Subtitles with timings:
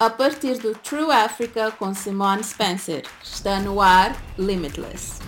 [0.00, 3.02] a partir do True Africa com Simone Spencer.
[3.22, 5.20] Está no ar Limitless.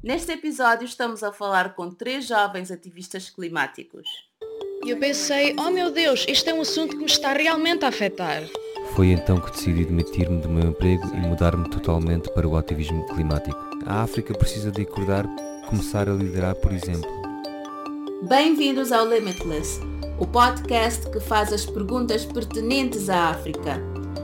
[0.00, 4.06] Neste episódio estamos a falar com três jovens ativistas climáticos.
[4.84, 7.88] E eu pensei, oh meu Deus, este é um assunto que me está realmente a
[7.88, 8.44] afetar.
[8.94, 13.58] Foi então que decidi demitir-me do meu emprego e mudar-me totalmente para o ativismo climático.
[13.86, 15.26] A África precisa de acordar,
[15.68, 17.10] começar a liderar, por exemplo.
[18.28, 19.80] Bem-vindos ao Limitless,
[20.18, 23.82] o podcast que faz as perguntas pertinentes à África.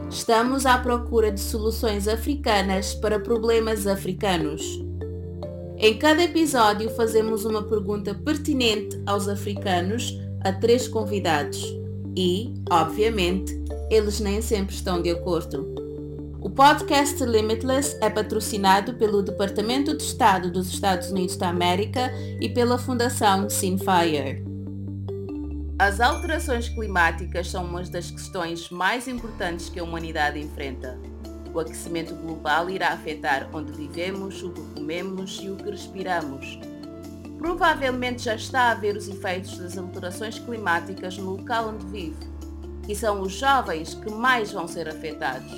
[0.08, 4.82] Estamos à procura de soluções africanas para problemas africanos.
[5.76, 11.62] Em cada episódio fazemos uma pergunta pertinente aos africanos a três convidados
[12.16, 15.74] e, obviamente, eles nem sempre estão de acordo.
[16.40, 22.48] O podcast Limitless é patrocinado pelo Departamento de Estado dos Estados Unidos da América e
[22.48, 24.51] pela Fundação Sinfire.
[25.78, 30.98] As alterações climáticas são uma das questões mais importantes que a humanidade enfrenta.
[31.52, 36.58] O aquecimento global irá afetar onde vivemos, o que comemos e o que respiramos.
[37.38, 42.30] Provavelmente já está a ver os efeitos das alterações climáticas no local onde vive,
[42.88, 45.52] e são os jovens que mais vão ser afetados.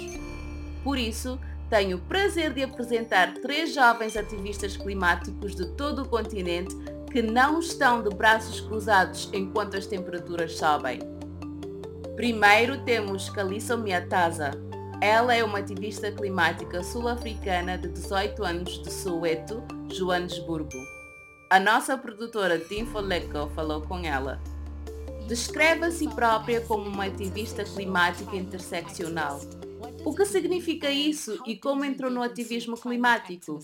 [0.82, 6.74] Por isso, tenho o prazer de apresentar três jovens ativistas climáticos de todo o continente
[7.14, 10.98] que não estão de braços cruzados enquanto as temperaturas sobem.
[12.16, 14.50] Primeiro temos Kalissa Miataza.
[15.00, 20.76] Ela é uma ativista climática sul-africana de 18 anos de Soweto, Joanesburgo.
[21.50, 24.40] A nossa produtora Tim Foleco falou com ela.
[25.28, 29.40] Descreve a si própria como uma ativista climática interseccional.
[30.04, 33.60] O que significa isso e como entrou no ativismo climático?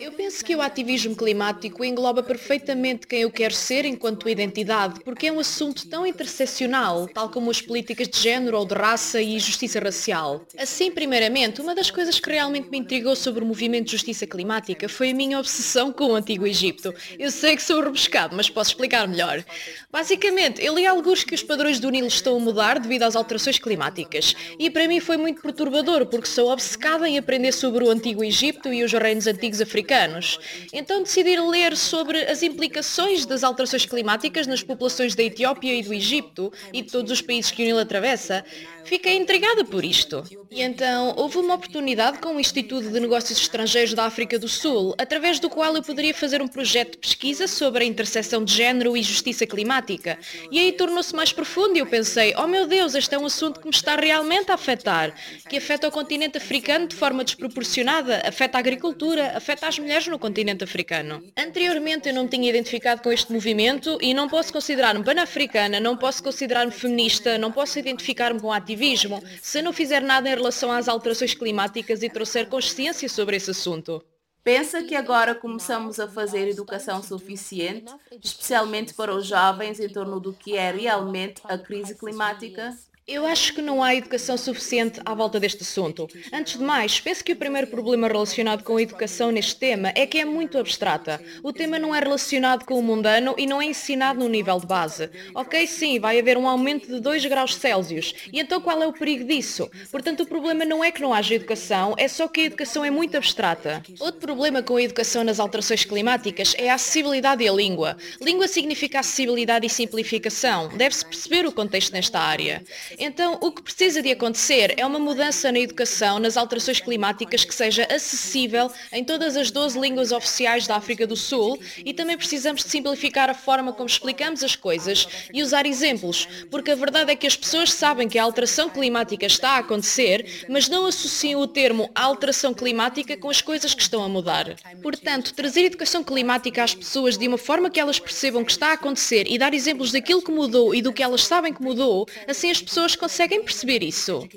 [0.00, 5.26] Eu penso que o ativismo climático engloba perfeitamente quem eu quero ser enquanto identidade, porque
[5.26, 9.38] é um assunto tão interseccional, tal como as políticas de género ou de raça e
[9.38, 10.46] justiça racial.
[10.56, 14.88] Assim, primeiramente, uma das coisas que realmente me intrigou sobre o movimento de justiça climática
[14.88, 16.94] foi a minha obsessão com o Antigo Egito.
[17.18, 19.44] Eu sei que sou rebuscado, mas posso explicar melhor.
[19.90, 23.58] Basicamente, eu li alguns que os padrões do Nilo estão a mudar devido às alterações
[23.58, 28.24] climáticas, e para mim foi muito perturbador, porque sou obcecada em aprender sobre o Antigo
[28.24, 30.38] Egito e os reinos antigos africanos africanos.
[30.72, 35.92] Então decidi ler sobre as implicações das alterações climáticas nas populações da Etiópia e do
[35.92, 38.44] Egito e de todos os países que o Nilo atravessa.
[38.84, 40.24] Fiquei intrigada por isto.
[40.50, 44.94] E então houve uma oportunidade com o Instituto de Negócios Estrangeiros da África do Sul,
[44.98, 48.96] através do qual eu poderia fazer um projeto de pesquisa sobre a interseção de género
[48.96, 50.18] e justiça climática.
[50.50, 53.60] E aí tornou-se mais profundo e eu pensei, oh meu Deus, este é um assunto
[53.60, 55.14] que me está realmente a afetar,
[55.48, 60.18] que afeta o continente africano de forma desproporcionada, afeta a agricultura, afeta as mulheres no
[60.18, 61.24] continente africano.
[61.34, 65.96] Anteriormente eu não me tinha identificado com este movimento e não posso considerar-me pan-africana, não
[65.96, 70.88] posso considerar-me feminista, não posso identificar-me com ativismo se não fizer nada em relação às
[70.88, 74.04] alterações climáticas e trouxer consciência sobre esse assunto.
[74.44, 77.90] Pensa que agora começamos a fazer educação suficiente,
[78.22, 82.76] especialmente para os jovens, em torno do que é realmente a crise climática?
[83.04, 86.06] Eu acho que não há educação suficiente à volta deste assunto.
[86.32, 90.06] Antes de mais, penso que o primeiro problema relacionado com a educação neste tema é
[90.06, 91.20] que é muito abstrata.
[91.42, 94.66] O tema não é relacionado com o mundano e não é ensinado no nível de
[94.66, 95.10] base.
[95.34, 98.14] Ok, sim, vai haver um aumento de 2 graus Celsius.
[98.32, 99.68] E então qual é o perigo disso?
[99.90, 102.90] Portanto, o problema não é que não haja educação, é só que a educação é
[102.90, 103.82] muito abstrata.
[103.98, 107.96] Outro problema com a educação nas alterações climáticas é a acessibilidade a língua.
[108.20, 110.68] Língua significa acessibilidade e simplificação.
[110.68, 112.62] Deve-se perceber o contexto nesta área.
[112.98, 117.54] Então, o que precisa de acontecer é uma mudança na educação, nas alterações climáticas, que
[117.54, 122.62] seja acessível em todas as 12 línguas oficiais da África do Sul e também precisamos
[122.64, 127.16] de simplificar a forma como explicamos as coisas e usar exemplos, porque a verdade é
[127.16, 131.46] que as pessoas sabem que a alteração climática está a acontecer, mas não associam o
[131.46, 134.56] termo alteração climática com as coisas que estão a mudar.
[134.82, 138.72] Portanto, trazer educação climática às pessoas de uma forma que elas percebam que está a
[138.72, 142.50] acontecer e dar exemplos daquilo que mudou e do que elas sabem que mudou, assim
[142.50, 144.28] as pessoas pessoas conseguem perceber isso.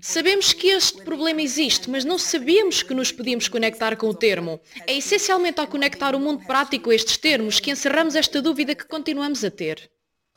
[0.00, 4.60] Sabemos que este problema existe, mas não sabíamos que nos podíamos conectar com o termo.
[4.86, 8.86] É essencialmente ao conectar o mundo prático a estes termos que encerramos esta dúvida que
[8.86, 9.91] continuamos a ter.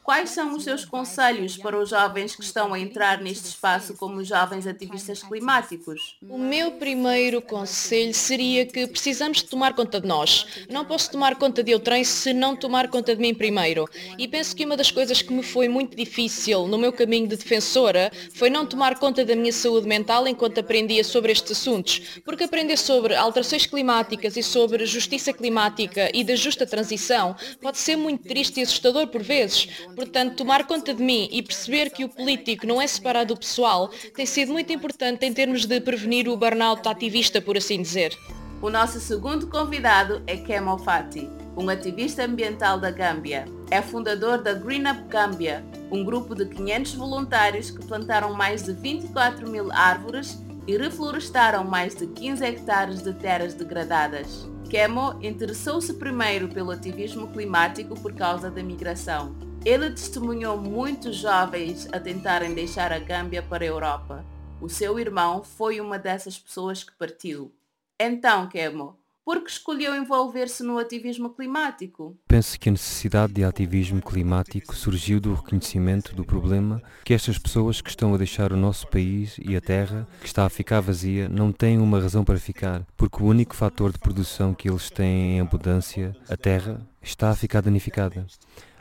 [0.06, 4.24] Quais são os seus conselhos para os jovens que estão a entrar neste espaço como
[4.24, 6.16] jovens ativistas climáticos?
[6.30, 10.46] O meu primeiro conselho seria que precisamos de tomar conta de nós.
[10.70, 13.90] Não posso tomar conta de outrem se não tomar conta de mim primeiro.
[14.16, 17.38] E penso que uma das coisas que me foi muito difícil no meu caminho de
[17.38, 22.22] defensora foi não tomar conta da minha saúde mental enquanto aprendia sobre estes assuntos.
[22.24, 27.96] Porque aprender sobre alterações climáticas e sobre justiça climática e da justa transição pode ser
[27.96, 32.10] muito triste e assustador por vezes Portanto, tomar conta de mim e perceber que o
[32.10, 36.36] político não é separado do pessoal tem sido muito importante em termos de prevenir o
[36.36, 38.18] burnout ativista, por assim dizer.
[38.62, 43.46] O nosso segundo convidado é Kemal Fati, um ativista ambiental da Gâmbia.
[43.72, 48.74] É fundador da Green Up Gâmbia, um grupo de 500 voluntários que plantaram mais de
[48.74, 50.38] 24 mil árvores
[50.68, 54.50] e reflorestaram mais de 15 hectares de terras degradadas.
[54.70, 59.45] Kemo interessou-se primeiro pelo ativismo climático por causa da migração.
[59.66, 64.24] Ele testemunhou muitos jovens a tentarem deixar a Gâmbia para a Europa.
[64.62, 67.52] O seu irmão foi uma dessas pessoas que partiu.
[68.00, 68.96] Então, Kemo,
[69.26, 72.16] por que escolheu envolver-se no ativismo climático?
[72.28, 77.82] Penso que a necessidade de ativismo climático surgiu do reconhecimento do problema que estas pessoas
[77.82, 81.28] que estão a deixar o nosso país e a terra, que está a ficar vazia,
[81.28, 85.38] não têm uma razão para ficar, porque o único fator de produção que eles têm
[85.38, 88.28] em abundância, a terra, está a ficar danificada.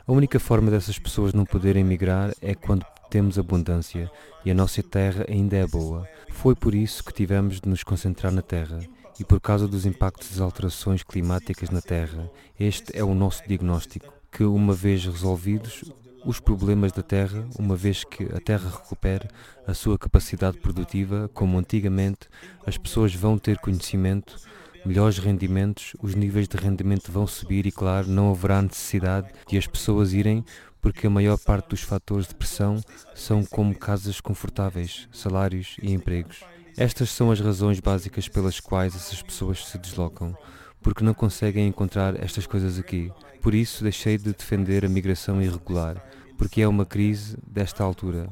[0.07, 4.11] A única forma dessas pessoas não poderem migrar é quando temos abundância
[4.45, 6.07] e a nossa terra ainda é boa.
[6.29, 8.79] Foi por isso que tivemos de nos concentrar na terra
[9.19, 12.29] e por causa dos impactos das alterações climáticas na Terra.
[12.59, 15.85] Este é o nosso diagnóstico, que uma vez resolvidos
[16.23, 19.27] os problemas da Terra, uma vez que a Terra recupere
[19.65, 22.27] a sua capacidade produtiva, como antigamente,
[22.65, 24.37] as pessoas vão ter conhecimento,
[24.85, 29.65] melhores rendimentos, os níveis de rendimento vão subir e, claro, não haverá necessidade de as
[29.67, 30.43] pessoas irem
[30.85, 32.79] porque a maior parte dos fatores de pressão
[33.15, 36.43] são como casas confortáveis, salários e empregos.
[36.77, 40.37] Estas são as razões básicas pelas quais essas pessoas se deslocam,
[40.83, 43.11] porque não conseguem encontrar estas coisas aqui.
[43.41, 46.03] Por isso deixei de defender a migração irregular,
[46.37, 48.27] porque é uma crise desta altura,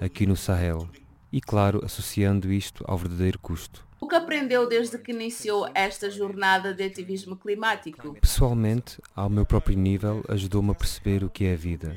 [0.00, 0.88] aqui no Sahel.
[1.32, 3.85] E claro, associando isto ao verdadeiro custo.
[4.00, 8.14] O que aprendeu desde que iniciou esta jornada de ativismo climático?
[8.20, 11.96] Pessoalmente, ao meu próprio nível, ajudou-me a perceber o que é a vida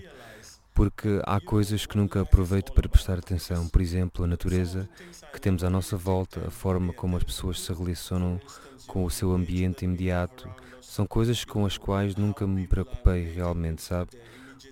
[0.79, 3.67] porque há coisas que nunca aproveito para prestar atenção.
[3.67, 4.89] Por exemplo, a natureza
[5.33, 8.39] que temos à nossa volta, a forma como as pessoas se relacionam
[8.87, 10.49] com o seu ambiente imediato,
[10.81, 14.11] são coisas com as quais nunca me preocupei realmente, sabe?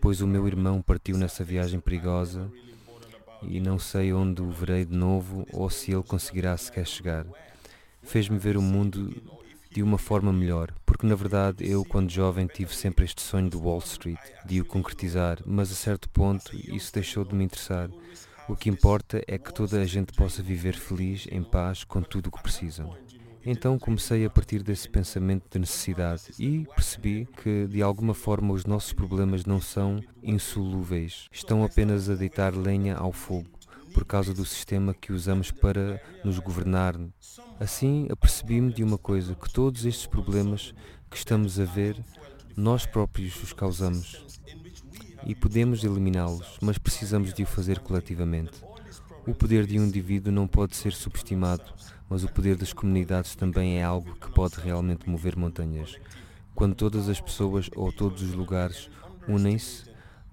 [0.01, 2.50] Pois o meu irmão partiu nessa viagem perigosa
[3.42, 7.25] e não sei onde o verei de novo ou se ele conseguirá sequer chegar.
[8.01, 9.13] Fez-me ver o mundo
[9.72, 13.57] de uma forma melhor, porque na verdade eu, quando jovem, tive sempre este sonho de
[13.57, 17.89] Wall Street, de o concretizar, mas a certo ponto isso deixou de me interessar.
[18.48, 22.28] O que importa é que toda a gente possa viver feliz, em paz, com tudo
[22.28, 22.95] o que precisam.
[23.50, 28.66] Então comecei a partir desse pensamento de necessidade e percebi que de alguma forma os
[28.66, 33.48] nossos problemas não são insolúveis, estão apenas a deitar lenha ao fogo
[33.94, 37.00] por causa do sistema que usamos para nos governar.
[37.58, 40.74] Assim, apercebi-me de uma coisa, que todos estes problemas
[41.10, 42.04] que estamos a ver,
[42.54, 44.26] nós próprios os causamos.
[45.26, 48.62] E podemos eliminá-los, mas precisamos de o fazer coletivamente.
[49.26, 51.64] O poder de um indivíduo não pode ser subestimado,
[52.09, 55.95] mas o poder das comunidades também é algo que pode realmente mover montanhas.
[56.56, 58.89] Quando todas as pessoas ou todos os lugares
[59.27, 59.86] unem-se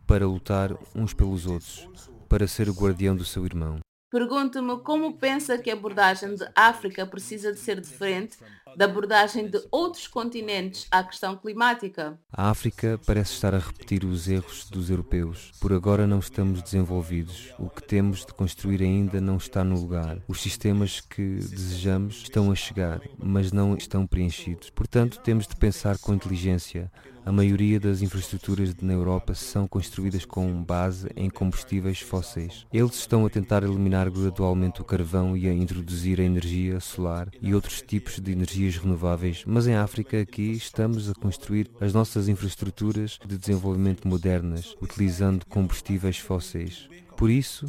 [0.06, 1.88] para lutar uns pelos outros,
[2.29, 3.81] para ser o guardião do seu irmão.
[4.11, 8.38] Pergunto-me como pensa que a abordagem de África precisa de ser diferente
[8.76, 12.19] da abordagem de outros continentes à questão climática.
[12.32, 15.53] A África parece estar a repetir os erros dos europeus.
[15.61, 17.53] Por agora não estamos desenvolvidos.
[17.59, 20.19] O que temos de construir ainda não está no lugar.
[20.29, 24.70] Os sistemas que desejamos estão a chegar, mas não estão preenchidos.
[24.70, 26.91] Portanto, temos de pensar com inteligência
[27.27, 32.67] a maioria das infraestruturas na Europa são construídas com base em combustíveis fósseis.
[32.70, 37.55] Eles estão a tentar eliminar gradualmente o carvão e a introduzir a energia solar e
[37.55, 38.31] outros tipos de
[38.65, 44.75] energias renováveis, mas em África aqui estamos a construir as nossas infraestruturas de desenvolvimento modernas,
[44.81, 46.89] utilizando combustíveis fósseis.
[47.17, 47.67] Por isso,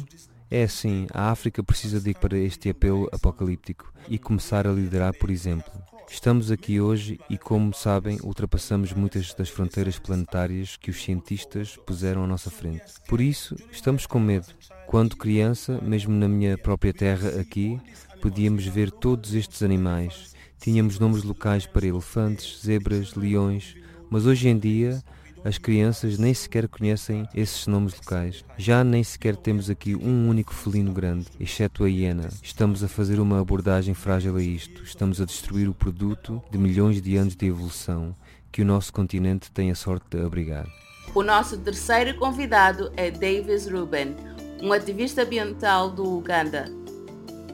[0.50, 5.14] é assim, a África precisa de ir para este apelo apocalíptico e começar a liderar,
[5.18, 5.70] por exemplo.
[6.08, 12.24] Estamos aqui hoje e, como sabem, ultrapassamos muitas das fronteiras planetárias que os cientistas puseram
[12.24, 12.84] à nossa frente.
[13.08, 14.46] Por isso, estamos com medo.
[14.86, 17.80] Quando criança, mesmo na minha própria terra aqui,
[18.22, 20.35] podíamos ver todos estes animais.
[20.58, 23.76] Tínhamos nomes locais para elefantes, zebras, leões,
[24.10, 25.02] mas hoje em dia
[25.44, 28.44] as crianças nem sequer conhecem esses nomes locais.
[28.58, 32.28] Já nem sequer temos aqui um único felino grande, exceto a hiena.
[32.42, 34.82] Estamos a fazer uma abordagem frágil a isto.
[34.82, 38.12] Estamos a destruir o produto de milhões de anos de evolução
[38.50, 40.66] que o nosso continente tem a sorte de abrigar.
[41.14, 44.16] O nosso terceiro convidado é Davis Ruben,
[44.60, 46.64] um ativista ambiental do Uganda.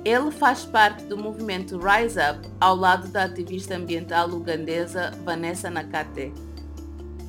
[0.05, 6.33] Ele faz parte do movimento Rise Up ao lado da ativista ambiental ugandesa Vanessa Nakate.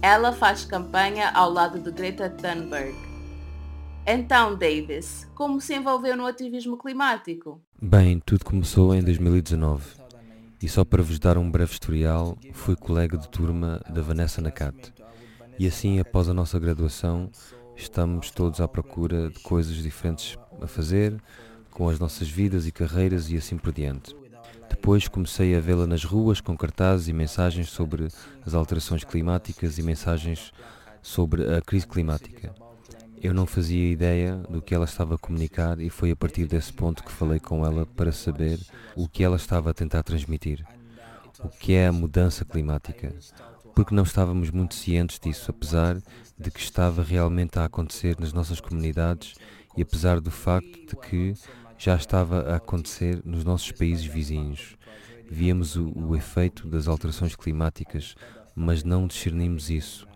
[0.02, 2.96] Ela faz campanha ao lado de Greta Thunberg.
[4.08, 7.62] Então, Davis, como se envolveu no ativismo climático?
[7.80, 9.84] Bem, tudo começou em 2019.
[10.60, 14.92] E só para vos dar um breve historial, fui colega de turma da Vanessa Nakate.
[15.60, 17.30] E assim, após a nossa graduação,
[17.76, 21.22] estamos todos à procura de coisas diferentes a fazer,
[21.74, 24.16] com as nossas vidas e carreiras e assim por diante.
[24.70, 28.08] Depois comecei a vê-la nas ruas com cartazes e mensagens sobre
[28.46, 30.52] as alterações climáticas e mensagens
[31.02, 32.54] sobre a crise climática.
[33.22, 36.74] Eu não fazia ideia do que ela estava a comunicar e foi a partir desse
[36.74, 38.60] ponto que falei com ela para saber
[38.96, 40.66] o que ela estava a tentar transmitir.
[41.40, 43.14] O que é a mudança climática?
[43.74, 45.98] Porque não estávamos muito cientes disso, apesar
[46.38, 49.36] de que estava realmente a acontecer nas nossas comunidades
[49.76, 51.34] e apesar do facto de que
[51.78, 54.78] já estava a acontecer nos nossos países vizinhos.
[55.30, 58.16] Víamos o, o efeito das alterações climáticas,
[58.56, 60.08] mas não discernimos isso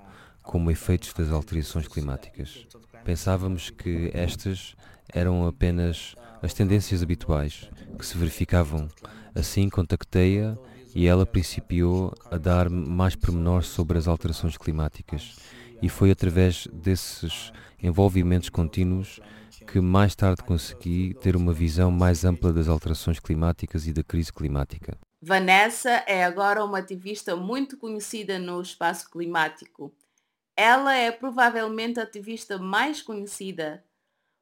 [0.41, 2.65] como efeitos das alterações climáticas.
[3.03, 4.75] Pensávamos que estas
[5.13, 8.87] eram apenas as tendências habituais que se verificavam.
[9.35, 10.57] Assim contactei-a
[10.95, 15.37] e ela principiou a dar mais pormenores sobre as alterações climáticas.
[15.81, 19.19] E foi através desses envolvimentos contínuos
[19.67, 24.31] que mais tarde consegui ter uma visão mais ampla das alterações climáticas e da crise
[24.31, 24.97] climática.
[25.21, 29.93] Vanessa é agora uma ativista muito conhecida no espaço climático.
[30.55, 33.83] Ela é provavelmente a ativista mais conhecida.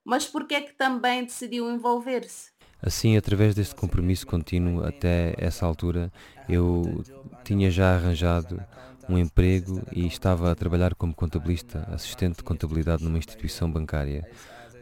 [0.06, 2.52] Mas por que é que também decidiu envolver-se?
[2.80, 6.12] Assim, através deste compromisso contínuo até essa altura,
[6.48, 7.04] eu
[7.44, 8.64] tinha já arranjado
[9.10, 14.30] um emprego e estava a trabalhar como contabilista, assistente de contabilidade numa instituição bancária.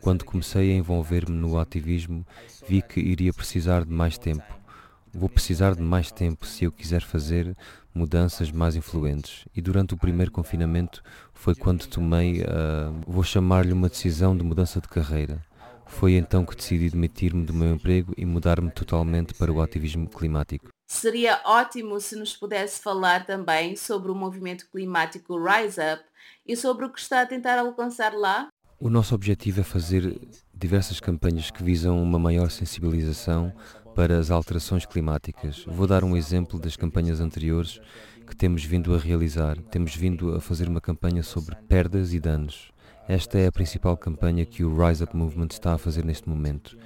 [0.03, 2.27] Quando comecei a envolver-me no ativismo,
[2.67, 4.43] vi que iria precisar de mais tempo.
[5.13, 7.55] Vou precisar de mais tempo se eu quiser fazer
[7.95, 9.45] mudanças mais influentes.
[9.55, 14.81] E durante o primeiro confinamento foi quando tomei, uh, vou chamar-lhe uma decisão de mudança
[14.81, 15.41] de carreira.
[15.86, 20.67] Foi então que decidi demitir-me do meu emprego e mudar-me totalmente para o ativismo climático.
[20.86, 26.03] Seria ótimo se nos pudesse falar também sobre o movimento climático Rise Up
[26.45, 28.50] e sobre o que está a tentar alcançar lá.
[28.84, 30.20] O nosso objetivo é fazer
[30.54, 33.54] diversas campanhas que visam uma maior sensibilização
[33.96, 35.63] para as alterações climáticas.
[35.66, 37.80] Vou dar um exemplo das campanhas anteriores
[38.28, 39.58] que temos vindo a realizar.
[39.72, 42.74] Temos vindo a fazer uma campanha sobre perdas e danos.
[43.08, 46.78] Esta é a principal campanha que o Rise Up Movement está a fazer neste momento.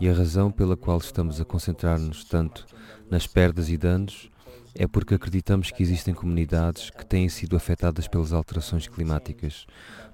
[0.00, 2.66] E a razão pela qual estamos a concentrar-nos tanto
[3.08, 4.28] nas perdas e danos
[4.74, 9.66] é porque acreditamos que existem comunidades que têm sido afetadas pelas alterações climáticas,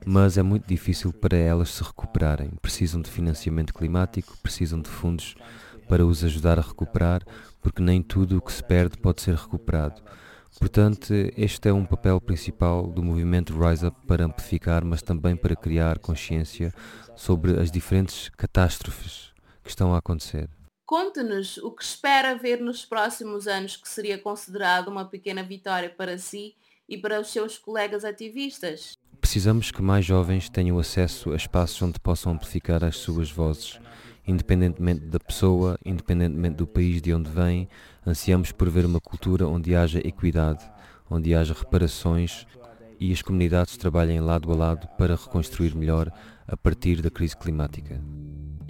[0.04, 2.50] mas é muito difícil para elas se recuperarem.
[2.60, 5.34] Precisam de financiamento climático, precisam de fundos
[5.88, 7.22] para os ajudar a recuperar,
[7.60, 10.00] porque nem tudo o que se perde pode ser recuperado.
[10.58, 15.56] Portanto, este é um papel principal do movimento Rise Up para amplificar, mas também para
[15.56, 16.72] criar consciência
[17.16, 20.48] sobre as diferentes catástrofes que estão a acontecer.
[20.90, 26.18] Conte-nos o que espera ver nos próximos anos que seria considerado uma pequena vitória para
[26.18, 26.56] si
[26.88, 28.98] e para os seus colegas ativistas.
[29.20, 33.78] Precisamos que mais jovens tenham acesso a espaços onde possam amplificar as suas vozes.
[34.26, 37.68] Independentemente da pessoa, independentemente do país de onde vem,
[38.04, 40.68] ansiamos por ver uma cultura onde haja equidade,
[41.08, 42.48] onde haja reparações
[42.98, 46.10] e as comunidades trabalhem lado a lado para reconstruir melhor
[46.48, 48.02] a partir da crise climática.